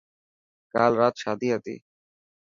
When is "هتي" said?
1.55-1.75